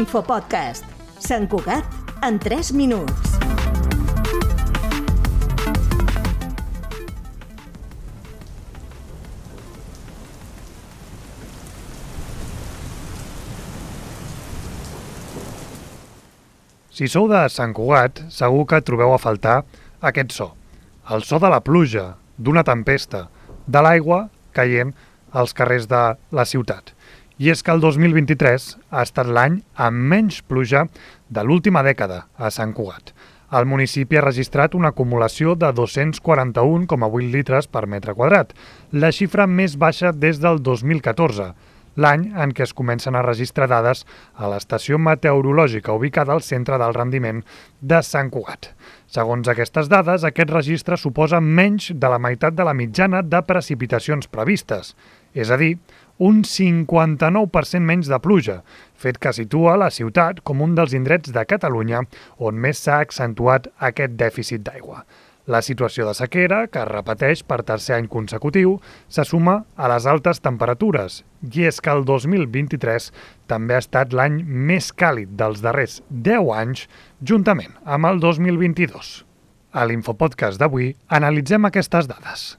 L'infopodcast. 0.00 0.86
Sant 1.20 1.44
Cugat 1.52 1.84
en 2.24 2.38
3 2.40 2.70
minuts. 2.72 3.34
Si 16.88 17.04
sou 17.04 17.28
de 17.28 17.42
Sant 17.52 17.74
Cugat, 17.76 18.22
segur 18.32 18.64
que 18.64 18.80
trobeu 18.80 19.12
a 19.12 19.20
faltar 19.20 19.58
aquest 20.00 20.32
so. 20.32 20.54
El 21.12 21.28
so 21.28 21.36
de 21.44 21.52
la 21.52 21.60
pluja, 21.60 22.14
d'una 22.40 22.64
tempesta, 22.64 23.26
de 23.68 23.84
l'aigua 23.84 24.30
caient 24.56 24.96
als 25.36 25.52
carrers 25.52 25.90
de 25.92 26.02
la 26.32 26.48
ciutat. 26.48 26.94
I 27.40 27.48
és 27.48 27.62
que 27.64 27.72
el 27.72 27.80
2023 27.80 28.64
ha 28.92 29.02
estat 29.06 29.28
l'any 29.32 29.62
amb 29.80 30.02
menys 30.12 30.42
pluja 30.44 30.82
de 31.32 31.40
l'última 31.40 31.80
dècada 31.86 32.26
a 32.36 32.50
Sant 32.52 32.74
Cugat. 32.76 33.14
El 33.56 33.64
municipi 33.64 34.18
ha 34.20 34.24
registrat 34.26 34.76
una 34.76 34.90
acumulació 34.92 35.54
de 35.56 35.70
241,8 35.78 37.30
litres 37.32 37.66
per 37.66 37.86
metre 37.88 38.12
quadrat, 38.18 38.52
la 38.92 39.08
xifra 39.10 39.46
més 39.48 39.78
baixa 39.80 40.12
des 40.12 40.36
del 40.42 40.60
2014, 40.60 41.46
l'any 41.96 42.26
en 42.44 42.52
què 42.52 42.66
es 42.66 42.74
comencen 42.76 43.16
a 43.16 43.24
registrar 43.24 43.70
dades 43.72 44.04
a 44.36 44.50
l'estació 44.52 45.00
meteorològica 45.00 45.96
ubicada 45.96 46.36
al 46.36 46.44
centre 46.44 46.76
del 46.78 46.92
rendiment 46.94 47.40
de 47.80 48.02
Sant 48.04 48.28
Cugat. 48.30 48.74
Segons 49.08 49.48
aquestes 49.48 49.88
dades, 49.88 50.28
aquest 50.28 50.52
registre 50.52 51.00
suposa 51.00 51.40
menys 51.40 51.88
de 51.96 52.12
la 52.12 52.20
meitat 52.20 52.54
de 52.54 52.68
la 52.68 52.76
mitjana 52.76 53.24
de 53.24 53.40
precipitacions 53.48 54.28
previstes, 54.28 54.94
és 55.34 55.50
a 55.50 55.56
dir, 55.56 55.78
un 56.20 56.42
59% 56.44 57.80
menys 57.80 58.10
de 58.12 58.18
pluja, 58.20 58.58
fet 58.92 59.16
que 59.16 59.32
situa 59.32 59.78
la 59.80 59.88
ciutat 59.88 60.42
com 60.44 60.60
un 60.60 60.76
dels 60.76 60.92
indrets 60.96 61.32
de 61.32 61.44
Catalunya 61.48 62.04
on 62.36 62.60
més 62.60 62.84
s'ha 62.84 63.00
accentuat 63.00 63.70
aquest 63.88 64.18
dèficit 64.20 64.64
d'aigua. 64.66 65.06
La 65.50 65.62
situació 65.64 66.04
de 66.06 66.12
sequera, 66.14 66.66
que 66.68 66.82
es 66.82 66.90
repeteix 66.90 67.40
per 67.48 67.62
tercer 67.66 67.96
any 67.96 68.06
consecutiu, 68.12 68.76
se 69.08 69.24
suma 69.24 69.56
a 69.74 69.88
les 69.90 70.04
altes 70.06 70.42
temperatures, 70.44 71.22
i 71.40 71.64
és 71.66 71.80
que 71.80 71.90
el 71.90 72.04
2023 72.04 73.08
també 73.50 73.74
ha 73.74 73.82
estat 73.82 74.12
l'any 74.12 74.42
més 74.44 74.92
càlid 74.92 75.32
dels 75.40 75.64
darrers 75.64 76.02
10 76.10 76.52
anys, 76.60 76.86
juntament 77.24 77.72
amb 77.84 78.12
el 78.12 78.20
2022. 78.20 79.12
A 79.72 79.88
l'Infopodcast 79.88 80.60
d'avui 80.60 80.92
analitzem 81.08 81.64
aquestes 81.66 82.10
dades. 82.10 82.50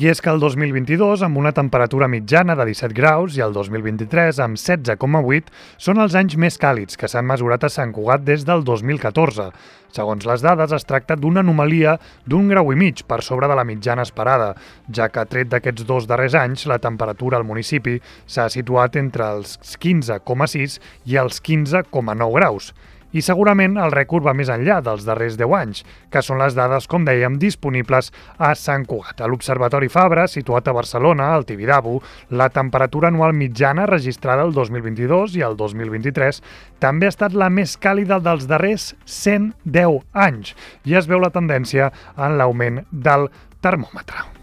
I 0.00 0.06
és 0.08 0.22
que 0.24 0.30
el 0.32 0.38
2022, 0.40 1.20
amb 1.26 1.36
una 1.36 1.50
temperatura 1.52 2.06
mitjana 2.08 2.54
de 2.56 2.64
17 2.70 2.94
graus, 2.96 3.34
i 3.36 3.42
el 3.44 3.52
2023, 3.52 4.38
amb 4.40 4.56
16,8, 4.56 5.50
són 5.76 5.98
els 6.00 6.14
anys 6.16 6.38
més 6.40 6.56
càlids 6.56 6.96
que 6.96 7.10
s'han 7.10 7.26
mesurat 7.28 7.66
a 7.66 7.68
Sant 7.68 7.92
Cugat 7.92 8.24
des 8.24 8.46
del 8.48 8.64
2014. 8.64 9.50
Segons 9.92 10.24
les 10.24 10.40
dades, 10.40 10.72
es 10.72 10.88
tracta 10.88 11.18
d'una 11.20 11.42
anomalia 11.44 11.98
d'un 12.24 12.48
grau 12.48 12.72
i 12.72 12.78
mig 12.80 13.02
per 13.04 13.18
sobre 13.26 13.50
de 13.50 13.58
la 13.58 13.66
mitjana 13.68 14.06
esperada, 14.08 14.54
ja 14.88 15.10
que 15.12 15.26
tret 15.28 15.50
d'aquests 15.52 15.84
dos 15.84 16.08
darrers 16.08 16.38
anys, 16.38 16.64
la 16.64 16.80
temperatura 16.80 17.36
al 17.36 17.44
municipi 17.44 17.98
s'ha 18.24 18.48
situat 18.48 18.96
entre 18.96 19.28
els 19.34 19.58
15,6 19.84 20.78
i 21.12 21.20
els 21.20 21.44
15,9 21.44 22.32
graus. 22.40 22.72
I 23.10 23.22
segurament 23.26 23.74
el 23.80 23.90
rècord 23.90 24.22
va 24.22 24.34
més 24.38 24.50
enllà 24.52 24.78
dels 24.86 25.02
darrers 25.06 25.34
10 25.40 25.54
anys, 25.58 25.82
que 26.12 26.22
són 26.22 26.38
les 26.38 26.54
dades, 26.54 26.86
com 26.90 27.06
dèiem, 27.06 27.40
disponibles 27.42 28.12
a 28.38 28.52
Sant 28.54 28.86
Cugat. 28.86 29.20
A 29.20 29.28
l'Observatori 29.30 29.90
Fabra, 29.90 30.28
situat 30.30 30.70
a 30.70 30.76
Barcelona, 30.76 31.32
al 31.34 31.46
Tibidabo, 31.48 31.98
la 32.30 32.50
temperatura 32.54 33.10
anual 33.10 33.34
mitjana 33.34 33.88
registrada 33.90 34.46
el 34.46 34.54
2022 34.54 35.34
i 35.40 35.46
el 35.46 35.58
2023 35.58 36.42
també 36.80 37.08
ha 37.08 37.14
estat 37.16 37.34
la 37.34 37.50
més 37.50 37.76
càlida 37.80 38.20
dels 38.22 38.46
darrers 38.50 38.92
110 39.04 40.02
anys 40.14 40.54
i 40.86 40.94
es 40.94 41.10
veu 41.10 41.18
la 41.22 41.34
tendència 41.34 41.90
en 42.16 42.38
l'augment 42.38 42.84
del 42.90 43.28
termòmetre. 43.60 44.39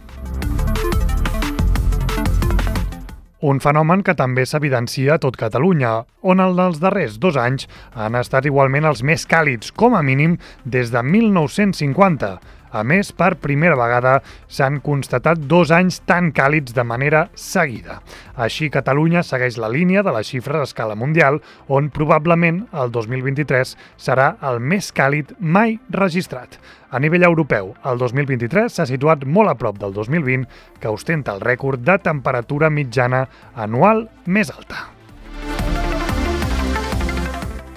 Un 3.48 3.62
fenomen 3.64 4.02
que 4.04 4.12
també 4.20 4.44
s'evidencia 4.44 5.14
a 5.16 5.22
tot 5.24 5.38
Catalunya, 5.40 5.92
on 6.20 6.42
en 6.44 6.58
els 6.60 6.82
darrers 6.84 7.14
dos 7.24 7.38
anys 7.40 7.70
han 7.96 8.18
estat 8.20 8.50
igualment 8.50 8.90
els 8.90 9.06
més 9.08 9.24
càlids, 9.24 9.72
com 9.72 9.96
a 9.96 10.02
mínim 10.04 10.36
des 10.66 10.92
de 10.92 11.04
1950. 11.16 12.34
A 12.72 12.84
més, 12.84 13.14
per 13.16 13.38
primera 13.40 13.78
vegada 13.80 14.18
s'han 14.52 14.82
constatat 14.84 15.40
dos 15.48 15.72
anys 15.72 16.02
tan 16.10 16.32
càlids 16.36 16.76
de 16.76 16.84
manera 16.84 17.28
seguida. 17.36 18.02
Així, 18.36 18.70
Catalunya 18.74 19.24
segueix 19.24 19.58
la 19.62 19.72
línia 19.72 20.04
de 20.04 20.14
les 20.16 20.28
xifres 20.28 20.60
a 20.60 20.68
escala 20.68 20.96
mundial, 20.96 21.40
on 21.68 21.90
probablement 21.94 22.66
el 22.74 22.92
2023 22.92 23.76
serà 23.98 24.34
el 24.50 24.60
més 24.60 24.92
càlid 24.92 25.34
mai 25.40 25.80
registrat. 25.90 26.60
A 26.92 27.00
nivell 27.04 27.28
europeu, 27.28 27.74
el 27.84 27.98
2023 28.00 28.72
s'ha 28.72 28.88
situat 28.88 29.26
molt 29.26 29.52
a 29.52 29.58
prop 29.60 29.80
del 29.80 29.96
2020, 29.96 30.48
que 30.80 30.92
ostenta 30.92 31.36
el 31.36 31.44
rècord 31.44 31.84
de 31.84 31.98
temperatura 32.04 32.72
mitjana 32.72 33.26
anual 33.56 34.08
més 34.26 34.52
alta. 34.52 34.97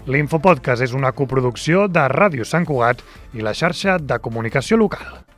L'Infopodcast 0.09 0.81
és 0.87 0.95
una 0.97 1.11
coproducció 1.13 1.85
de 1.93 2.07
Ràdio 2.09 2.47
Sant 2.49 2.65
Cugat 2.65 3.03
i 3.37 3.45
la 3.45 3.53
xarxa 3.53 3.99
de 4.01 4.17
comunicació 4.25 4.79
local. 4.81 5.30